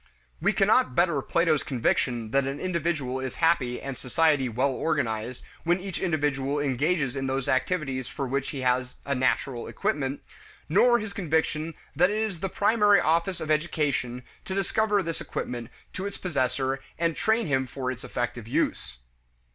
We 0.41 0.51
cannot 0.51 0.95
better 0.95 1.21
Plato's 1.21 1.61
conviction 1.61 2.31
that 2.31 2.47
an 2.47 2.59
individual 2.59 3.19
is 3.19 3.35
happy 3.35 3.79
and 3.79 3.95
society 3.95 4.49
well 4.49 4.71
organized 4.71 5.43
when 5.63 5.79
each 5.79 5.99
individual 5.99 6.59
engages 6.59 7.15
in 7.15 7.27
those 7.27 7.47
activities 7.47 8.07
for 8.07 8.25
which 8.25 8.49
he 8.49 8.61
has 8.61 8.95
a 9.05 9.13
natural 9.13 9.67
equipment, 9.67 10.23
nor 10.67 10.97
his 10.97 11.13
conviction 11.13 11.75
that 11.95 12.09
it 12.09 12.17
is 12.19 12.39
the 12.39 12.49
primary 12.49 12.99
office 12.99 13.39
of 13.39 13.51
education 13.51 14.23
to 14.45 14.55
discover 14.55 15.03
this 15.03 15.21
equipment 15.21 15.69
to 15.93 16.07
its 16.07 16.17
possessor 16.17 16.79
and 16.97 17.15
train 17.15 17.45
him 17.45 17.67
for 17.67 17.91
its 17.91 18.03
effective 18.03 18.47
use. 18.47 18.97